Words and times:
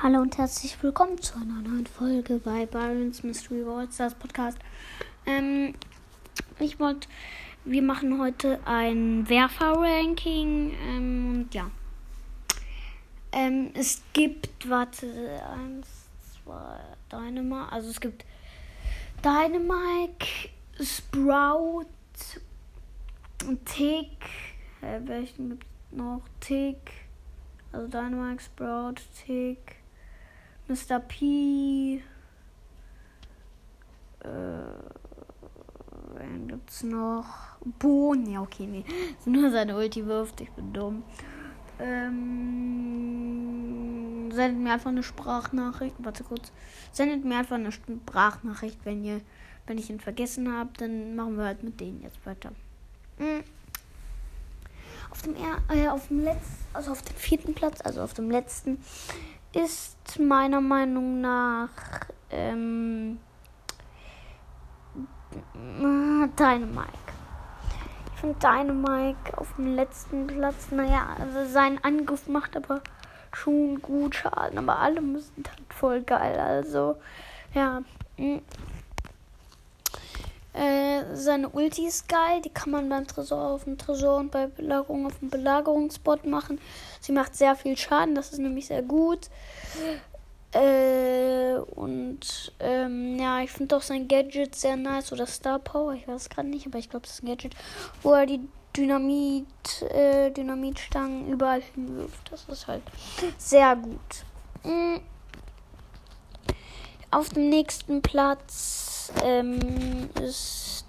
Hallo 0.00 0.20
und 0.20 0.38
herzlich 0.38 0.80
willkommen 0.80 1.20
zu 1.20 1.34
einer 1.34 1.60
neuen 1.60 1.84
Folge 1.84 2.38
bei 2.38 2.66
Byron's 2.66 3.24
Mystery 3.24 3.66
World 3.66 3.92
Stars 3.92 4.14
Podcast. 4.14 4.56
Ähm, 5.26 5.74
ich 6.60 6.78
wollte, 6.78 7.08
wir 7.64 7.82
machen 7.82 8.20
heute 8.20 8.60
ein 8.64 9.28
Werfer-Ranking. 9.28 10.72
Ähm, 10.86 11.30
und 11.30 11.52
ja. 11.52 11.68
Ähm, 13.32 13.72
es 13.74 14.00
gibt, 14.12 14.70
warte, 14.70 15.42
eins, 15.52 15.88
zwei, 16.44 16.78
Dynamite. 17.10 17.72
Also 17.72 17.90
es 17.90 18.00
gibt 18.00 18.24
Dynamite, 19.24 20.24
Sprout, 20.80 21.86
Tick. 23.64 24.12
Äh, 24.80 25.00
welchen 25.06 25.48
gibt 25.58 25.64
es 25.90 25.98
noch? 25.98 26.22
Tick. 26.38 26.92
Also 27.72 27.88
Dynamite, 27.88 28.44
Sprout, 28.44 28.94
Tick. 29.26 29.77
Mr. 30.68 31.00
P. 31.00 32.02
Äh, 34.20 34.28
wen 36.14 36.48
gibt's 36.48 36.82
noch? 36.82 37.56
Bohnen. 37.78 38.30
Ja, 38.30 38.42
okay, 38.42 38.66
nee. 38.66 38.84
Nur 39.24 39.50
seine 39.50 39.76
Ulti 39.76 40.04
wirft. 40.06 40.42
Ich 40.42 40.50
bin 40.50 40.72
dumm. 40.72 41.02
Ähm, 41.80 42.28
sendet 44.30 44.62
mir 44.62 44.72
einfach 44.74 44.90
eine 44.90 45.02
Sprachnachricht. 45.02 45.96
Warte 45.98 46.22
kurz. 46.24 46.52
Sendet 46.92 47.24
mir 47.24 47.38
einfach 47.38 47.56
eine 47.56 47.72
Sprachnachricht, 47.72 48.78
wenn 48.84 49.02
ihr, 49.04 49.22
wenn 49.66 49.78
ich 49.78 49.88
ihn 49.88 50.00
vergessen 50.00 50.52
habe. 50.52 50.70
Dann 50.76 51.16
machen 51.16 51.38
wir 51.38 51.44
halt 51.44 51.62
mit 51.62 51.80
denen 51.80 52.02
jetzt 52.02 52.24
weiter. 52.26 52.52
Mhm. 53.18 53.42
Auf 55.10 55.22
dem, 55.22 55.34
äh, 55.36 55.88
auf 55.88 56.08
dem 56.08 56.22
letzten, 56.22 56.66
also 56.74 56.90
auf 56.92 57.00
dem 57.00 57.16
vierten 57.16 57.54
Platz, 57.54 57.80
also 57.82 58.02
auf 58.02 58.12
dem 58.12 58.30
letzten, 58.30 58.76
ist 59.54 60.18
meiner 60.18 60.60
Meinung 60.60 61.20
nach 61.20 61.70
ähm, 62.30 63.18
Dynamike. 65.54 66.88
Ich 68.14 68.20
finde 68.20 68.38
Dynamike 68.40 69.38
auf 69.38 69.54
dem 69.56 69.74
letzten 69.74 70.26
Platz, 70.26 70.70
naja, 70.70 71.16
also 71.20 71.50
sein 71.50 71.82
Angriff 71.84 72.26
macht 72.26 72.56
aber 72.56 72.80
schon 73.32 73.80
gut 73.80 74.16
Schaden, 74.16 74.58
aber 74.58 74.78
alle 74.78 75.00
müssen 75.00 75.44
halt 75.46 75.72
voll 75.72 76.02
geil, 76.02 76.38
also 76.38 76.96
ja. 77.54 77.82
Äh, 80.58 81.14
seine 81.14 81.48
Ulti 81.50 81.86
ist 81.86 82.08
geil. 82.08 82.42
Die 82.44 82.50
kann 82.50 82.72
man 82.72 82.88
beim 82.88 83.06
Tresor 83.06 83.50
auf 83.50 83.64
dem 83.64 83.78
Tresor 83.78 84.16
und 84.16 84.32
bei 84.32 84.48
Belagerung 84.48 85.06
auf 85.06 85.18
dem 85.20 85.30
Belagerungsspot 85.30 86.26
machen. 86.26 86.60
Sie 87.00 87.12
macht 87.12 87.36
sehr 87.36 87.54
viel 87.54 87.76
Schaden. 87.76 88.16
Das 88.16 88.32
ist 88.32 88.38
nämlich 88.38 88.66
sehr 88.66 88.82
gut. 88.82 89.30
Äh, 90.52 91.58
und 91.76 92.52
ähm, 92.58 93.18
ja, 93.20 93.40
ich 93.40 93.52
finde 93.52 93.76
auch 93.76 93.82
sein 93.82 94.08
Gadget 94.08 94.56
sehr 94.56 94.76
nice. 94.76 95.12
Oder 95.12 95.26
Star 95.26 95.60
Power, 95.60 95.92
ich 95.92 96.08
weiß 96.08 96.28
gerade 96.28 96.48
nicht, 96.48 96.66
aber 96.66 96.78
ich 96.78 96.90
glaube, 96.90 97.06
es 97.06 97.12
ist 97.12 97.22
ein 97.22 97.26
Gadget, 97.26 97.54
wo 98.02 98.12
er 98.12 98.26
die 98.26 98.40
Dynamit, 98.76 99.46
äh, 99.90 100.30
Dynamitstangen 100.32 101.28
überall 101.28 101.62
hinwirft. 101.74 102.32
Das 102.32 102.46
ist 102.48 102.66
halt 102.66 102.82
sehr 103.36 103.76
gut. 103.76 104.24
Mhm. 104.64 105.00
Auf 107.12 107.28
dem 107.28 107.48
nächsten 107.48 108.02
Platz 108.02 108.77
ähm, 109.22 110.10
ist 110.22 110.84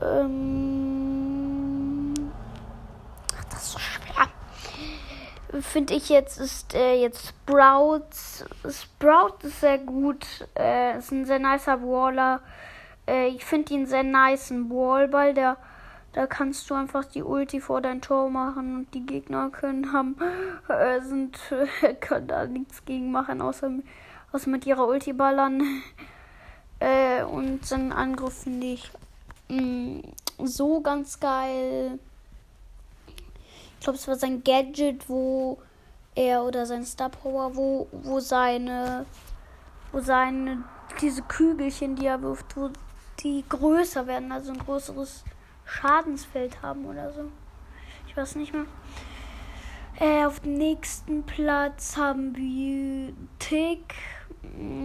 ähm, 0.00 2.14
ach, 3.36 3.44
das 3.44 3.62
ist 3.62 3.72
so 3.72 3.78
schwer. 3.78 4.28
Finde 5.60 5.94
ich 5.94 6.08
jetzt 6.08 6.38
ist 6.38 6.74
äh, 6.74 6.94
jetzt 6.94 7.28
Sprout. 7.28 8.08
Sprout 8.68 9.36
ist 9.42 9.60
sehr 9.60 9.78
gut. 9.78 10.26
Äh, 10.58 10.98
ist 10.98 11.12
ein 11.12 11.24
sehr 11.24 11.38
nicer 11.38 11.80
Waller. 11.82 12.40
Äh, 13.06 13.28
ich 13.28 13.44
finde 13.44 13.74
ihn 13.74 13.86
sehr 13.86 14.02
nice, 14.02 14.50
ein 14.50 14.70
Wallball, 14.70 15.34
der 15.34 15.56
da 16.12 16.26
kannst 16.26 16.68
du 16.68 16.74
einfach 16.74 17.06
die 17.06 17.22
Ulti 17.22 17.60
vor 17.60 17.80
dein 17.80 18.02
Tor 18.02 18.28
machen 18.28 18.76
und 18.76 18.94
die 18.94 19.06
Gegner 19.06 19.48
können 19.48 19.92
haben 19.92 20.16
äh, 20.68 21.00
sind 21.00 21.38
können 22.00 22.28
da 22.28 22.46
nichts 22.46 22.84
gegen 22.84 23.10
machen 23.10 23.40
außer 23.40 23.70
was 24.32 24.46
mit 24.46 24.66
ihrer 24.66 24.86
Ulti 24.86 25.12
ballern. 25.12 25.62
Äh, 26.80 27.22
und 27.22 27.64
seinen 27.64 27.92
Angriff 27.92 28.42
finde 28.42 28.66
ich 28.66 28.90
mh, 29.48 29.62
mm, 29.62 30.02
so 30.42 30.80
ganz 30.80 31.20
geil. 31.20 32.00
Ich 33.06 33.84
glaube, 33.84 34.00
es 34.00 34.08
war 34.08 34.16
sein 34.16 34.42
Gadget, 34.42 35.08
wo 35.08 35.58
er 36.16 36.42
oder 36.42 36.66
sein 36.66 36.84
Star 36.84 37.08
Power, 37.08 37.54
wo, 37.54 37.86
wo 37.92 38.18
seine, 38.18 39.06
wo 39.92 40.00
seine, 40.00 40.64
diese 41.00 41.22
Kügelchen, 41.22 41.94
die 41.94 42.06
er 42.06 42.20
wirft, 42.20 42.56
wo 42.56 42.70
die 43.20 43.44
größer 43.48 44.08
werden, 44.08 44.32
also 44.32 44.52
ein 44.52 44.58
größeres 44.58 45.22
Schadensfeld 45.64 46.62
haben 46.62 46.84
oder 46.86 47.12
so. 47.12 47.30
Ich 48.08 48.16
weiß 48.16 48.34
nicht 48.36 48.52
mehr. 48.52 48.66
Äh, 50.00 50.24
auf 50.24 50.40
dem 50.40 50.54
nächsten 50.54 51.22
Platz 51.22 51.96
haben 51.96 52.34
wir 52.34 53.12
Tick. 53.38 53.94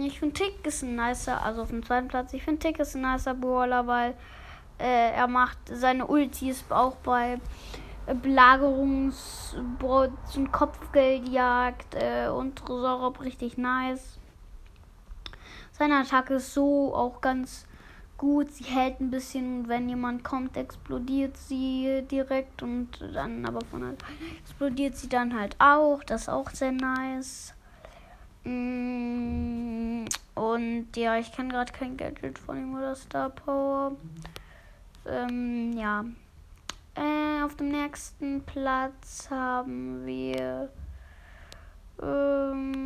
Ich 0.00 0.20
finde 0.20 0.34
Tick 0.34 0.66
ist 0.66 0.82
ein 0.82 0.96
nicer, 0.96 1.42
also 1.42 1.62
auf 1.62 1.68
dem 1.68 1.82
zweiten 1.84 2.08
Platz, 2.08 2.32
ich 2.32 2.44
finde 2.44 2.60
Tick 2.60 2.78
ist 2.78 2.94
ein 2.94 3.02
nicer 3.02 3.34
Brawler, 3.34 3.86
weil 3.86 4.14
äh, 4.78 5.12
er 5.12 5.26
macht 5.26 5.58
seine 5.70 6.06
Ultis 6.06 6.64
auch 6.70 6.96
bei 6.96 7.38
äh, 8.06 8.14
Belagerungsbots 8.14 10.36
und 10.36 10.52
Kopfgeldjagd 10.52 11.96
äh, 11.96 12.28
und 12.28 12.56
Tresorraub 12.56 13.20
richtig 13.20 13.58
nice. 13.58 14.18
Seine 15.72 15.98
Attacke 15.98 16.34
ist 16.34 16.54
so 16.54 16.94
auch 16.94 17.20
ganz 17.20 17.66
gut. 18.16 18.52
Sie 18.52 18.64
hält 18.64 19.00
ein 19.00 19.10
bisschen, 19.10 19.68
wenn 19.68 19.88
jemand 19.88 20.24
kommt, 20.24 20.56
explodiert 20.56 21.36
sie 21.36 22.04
direkt 22.10 22.62
und 22.62 22.88
dann 23.14 23.44
aber 23.46 23.60
von 23.70 23.84
halt 23.84 24.02
explodiert 24.40 24.96
sie 24.96 25.08
dann 25.08 25.38
halt 25.38 25.56
auch. 25.58 26.02
Das 26.04 26.22
ist 26.22 26.28
auch 26.28 26.50
sehr 26.50 26.72
nice. 26.72 27.54
Mm, 28.48 30.06
und 30.34 30.88
ja, 30.96 31.18
ich 31.18 31.30
kann 31.32 31.50
gerade 31.50 31.72
kein 31.72 31.96
Gadget 31.96 32.38
von 32.38 32.56
ihm 32.56 32.74
oder 32.76 32.94
Star 32.94 33.30
Power. 33.30 33.92
Ähm, 35.06 35.72
ja. 35.76 36.04
Äh, 36.94 37.42
auf 37.42 37.56
dem 37.56 37.68
nächsten 37.68 38.42
Platz 38.42 39.28
haben 39.30 40.06
wir. 40.06 40.70
Ähm, 42.02 42.80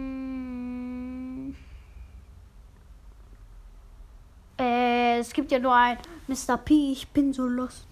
äh, 4.59 5.19
es 5.19 5.33
gibt 5.33 5.51
ja 5.53 5.59
nur 5.59 5.75
ein 5.75 5.99
Mr. 6.27 6.57
P. 6.59 6.93
Ich 6.93 7.09
bin 7.09 7.33
so 7.33 7.47
lost. 7.47 7.87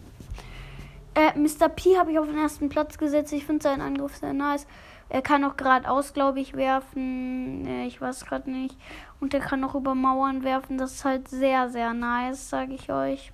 Äh, 1.14 1.38
Mr. 1.38 1.69
P 1.69 1.97
habe 1.98 2.12
ich 2.12 2.19
auf 2.19 2.26
den 2.26 2.38
ersten 2.38 2.69
Platz 2.69 2.98
gesetzt. 2.98 3.32
Ich 3.32 3.44
finde 3.44 3.62
seinen 3.62 3.81
Angriff 3.81 4.16
sehr 4.16 4.32
nice. 4.32 4.66
Er 5.10 5.22
kann 5.22 5.44
auch 5.44 5.56
geradeaus, 5.56 6.12
glaube 6.15 6.38
ich, 6.38 6.54
werfen. 6.54 7.66
Äh, 7.66 7.87
ich 7.87 8.00
weiß 8.00 8.25
gerade 8.25 8.50
nicht. 8.50 8.76
Und 9.19 9.34
er 9.34 9.41
kann 9.41 9.62
auch 9.65 9.75
über 9.75 9.94
Mauern 9.94 10.44
werfen. 10.44 10.78
Das 10.78 10.93
ist 10.93 11.04
halt 11.04 11.28
sehr, 11.28 11.69
sehr 11.69 11.93
nice, 11.93 12.48
sage 12.48 12.75
ich 12.75 12.91
euch. 12.91 13.32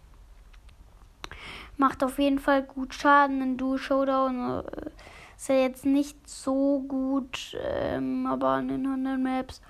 Macht 1.76 2.03
auf 2.03 2.19
jeden 2.19 2.38
Fall 2.38 2.62
gut 2.62 2.94
Schaden 2.94 3.42
in 3.42 3.56
Dual 3.59 3.78
Showdown. 3.78 4.65
Äh, 4.65 4.91
ist 5.36 5.50
ja 5.50 5.56
jetzt 5.56 5.84
nicht 5.84 6.26
so 6.26 6.82
gut, 6.88 7.54
ähm, 7.62 8.26
aber 8.26 8.59
in 8.59 8.69
den 8.69 8.86
anderen 8.86 9.22
Maps 9.22 9.60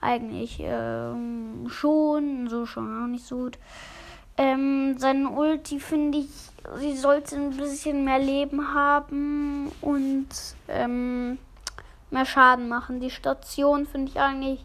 eigentlich 0.00 0.58
ähm, 0.60 1.66
schon. 1.68 2.48
So 2.48 2.64
schon 2.64 3.02
auch 3.02 3.08
nicht 3.08 3.26
so 3.26 3.38
gut. 3.38 3.58
Ähm, 4.38 4.96
seine 4.98 5.30
Ulti 5.30 5.80
finde 5.80 6.18
ich, 6.18 6.28
sie 6.76 6.96
sollte 6.96 7.34
ein 7.36 7.56
bisschen 7.56 8.04
mehr 8.04 8.20
Leben 8.20 8.72
haben 8.72 9.72
und 9.80 10.28
ähm, 10.68 11.38
mehr 12.10 12.24
Schaden 12.24 12.68
machen. 12.68 13.00
Die 13.00 13.10
Station 13.10 13.86
finde 13.86 14.10
ich 14.12 14.20
eigentlich 14.20 14.64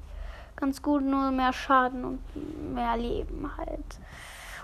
ganz 0.55 0.81
gut, 0.81 1.03
nur 1.03 1.31
mehr 1.31 1.53
Schaden 1.53 2.05
und 2.05 2.73
mehr 2.73 2.97
Leben 2.97 3.49
halt. 3.57 3.99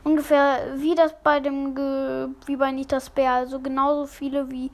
Ungefähr 0.03 0.59
wie 0.75 0.95
das 0.95 1.13
bei 1.23 1.39
dem 1.39 1.75
Ge 1.75 2.29
wie 2.45 2.55
bei 2.55 2.71
Nita 2.71 2.99
Bär, 3.13 3.33
also 3.33 3.59
genauso 3.59 4.05
viele 4.05 4.49
wie 4.51 4.71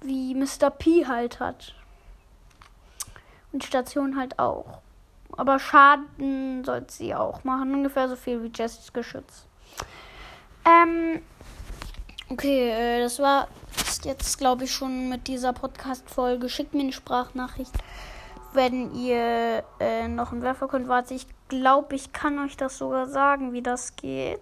wie 0.00 0.34
Mr. 0.34 0.70
P 0.70 1.06
halt 1.06 1.40
hat. 1.40 1.74
Und 3.52 3.62
die 3.62 3.66
Station 3.66 4.16
halt 4.16 4.38
auch. 4.38 4.80
Aber 5.36 5.58
Schaden 5.58 6.62
sollte 6.64 6.92
sie 6.92 7.14
auch 7.14 7.42
machen. 7.42 7.74
Ungefähr 7.74 8.08
so 8.08 8.16
viel 8.16 8.42
wie 8.42 8.52
Jessys 8.54 8.92
Geschütz. 8.92 9.46
Ähm. 10.64 11.22
Okay, 12.28 12.70
äh, 12.70 13.00
das 13.00 13.18
war 13.18 13.48
jetzt, 14.02 14.38
glaube 14.38 14.64
ich, 14.64 14.72
schon 14.72 15.08
mit 15.08 15.28
dieser 15.28 15.52
Podcast-Folge. 15.52 16.48
Schickt 16.48 16.74
mir 16.74 16.80
eine 16.80 16.92
Sprachnachricht, 16.92 17.72
wenn 18.52 18.94
ihr 18.94 19.62
äh, 19.78 20.08
noch 20.08 20.32
einen 20.32 20.42
Werfer 20.42 20.68
könnt. 20.68 20.88
Warte, 20.88 21.14
ich 21.14 21.26
glaube, 21.48 21.94
ich 21.94 22.12
kann 22.12 22.38
euch 22.38 22.56
das 22.56 22.78
sogar 22.78 23.06
sagen, 23.06 23.52
wie 23.52 23.62
das 23.62 23.94
geht. 23.96 24.40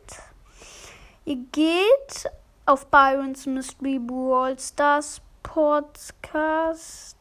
Ihr 1.25 1.37
geht 1.53 2.31
auf 2.67 2.87
Byron's 2.87 3.47
Mystery 3.47 3.99
Brawl 3.99 4.59
Stars 4.59 5.21
Podcast. 5.43 7.17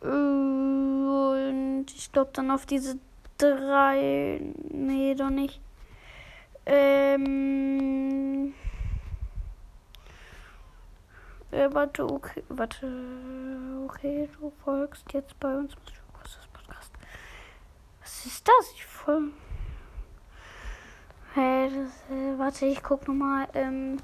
Und 0.00 1.86
ich 1.94 2.12
glaube 2.12 2.30
dann 2.32 2.50
auf 2.50 2.66
diese 2.66 2.98
drei. 3.38 4.40
Nee, 4.70 5.14
doch 5.14 5.30
nicht. 5.30 5.60
Ähm. 6.66 8.17
Äh, 11.50 11.68
warte, 11.72 12.04
okay, 12.04 12.44
warte. 12.48 12.86
Okay, 13.86 14.28
du 14.38 14.52
folgst 14.62 15.10
jetzt 15.12 15.38
bei 15.40 15.56
uns. 15.56 15.74
Was 15.74 16.30
ist 16.30 16.38
das 16.38 16.46
Podcast? 16.48 16.92
Was 18.00 18.26
ist 18.26 18.48
das? 18.48 18.72
Ich 18.74 18.84
folge. 18.84 19.30
Hey, 21.34 21.70
das, 21.70 22.16
äh, 22.16 22.38
warte, 22.38 22.66
ich 22.66 22.82
guck 22.82 23.06
nochmal, 23.08 23.48
ähm, 23.54 23.98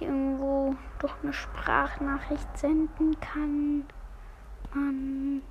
irgendwo 0.00 0.74
doch 0.98 1.14
eine 1.22 1.32
Sprachnachricht 1.32 2.56
senden 2.56 3.18
kann. 3.20 3.84
Man. 4.72 5.42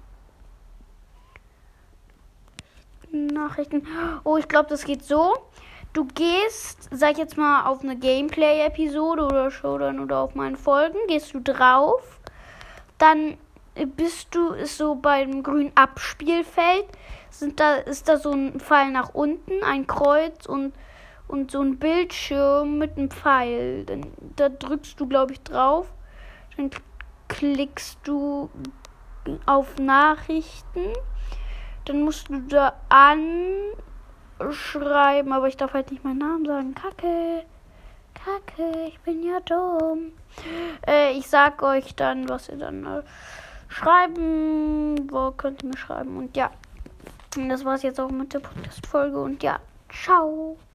Nachrichten. 3.12 3.86
Oh, 4.24 4.38
ich 4.38 4.48
glaube, 4.48 4.70
das 4.70 4.86
geht 4.86 5.04
so. 5.04 5.34
Du 5.94 6.06
gehst, 6.06 6.88
sag 6.92 7.14
ich 7.14 7.18
jetzt 7.18 7.38
mal, 7.38 7.66
auf 7.66 7.82
eine 7.82 7.98
Gameplay-Episode 7.98 9.26
oder 9.26 9.52
Showdown 9.52 10.00
oder 10.00 10.20
auf 10.20 10.36
meinen 10.36 10.56
Folgen, 10.56 10.98
gehst 11.08 11.34
du 11.34 11.42
drauf, 11.42 12.22
dann 12.98 13.38
bist 13.98 14.34
du 14.34 14.50
ist 14.54 14.78
so 14.78 14.96
beim 14.96 15.44
grünen 15.44 15.72
Abspielfeld, 15.76 16.86
sind 17.30 17.60
da, 17.60 17.76
ist 17.76 18.08
da 18.08 18.18
so 18.18 18.32
ein 18.32 18.60
Pfeil 18.60 18.92
nach 18.92 19.14
unten, 19.14 19.64
ein 19.64 19.86
Kreuz 19.88 20.46
und, 20.46 20.74
und 21.28 21.52
so 21.52 21.62
ein 21.62 21.78
Bildschirm 21.78 22.78
mit 22.78 22.98
einem 22.98 23.10
Pfeil. 23.10 23.86
Dann, 23.86 24.14
da 24.36 24.50
drückst 24.50 25.00
du, 25.00 25.08
glaube 25.08 25.34
ich, 25.34 25.42
drauf. 25.42 25.88
Dann 26.58 26.70
klickst 27.28 28.00
du 28.04 28.50
auf 29.46 29.78
Nachrichten. 29.80 30.94
Dann 31.86 32.04
musst 32.04 32.30
du 32.30 32.40
da 32.42 32.74
anschreiben, 34.42 35.32
aber 35.34 35.48
ich 35.48 35.58
darf 35.58 35.74
halt 35.74 35.92
nicht 35.92 36.04
meinen 36.04 36.20
Namen 36.20 36.46
sagen. 36.46 36.76
Kacke. 36.76 37.44
Kacke, 38.14 38.88
ich 38.88 39.00
bin 39.00 39.24
ja 39.24 39.40
dumm. 39.40 40.12
Äh, 40.88 41.14
ich 41.18 41.28
sag 41.28 41.64
euch 41.64 41.96
dann, 41.96 42.30
was 42.30 42.50
ihr 42.50 42.58
dann 42.58 42.86
äh, 42.86 43.04
schreiben. 43.68 45.12
Wo 45.12 45.32
könnt 45.32 45.64
ihr 45.64 45.70
mir 45.70 45.78
schreiben? 45.78 46.18
Und 46.18 46.38
ja, 46.38 46.52
das 47.36 47.66
war's 47.66 47.84
jetzt 47.84 48.00
auch 48.00 48.12
mit 48.12 48.34
der 48.34 48.40
Podcast-Folge. 48.40 49.22
Und 49.22 49.42
ja, 49.42 49.60
ciao. 49.90 50.58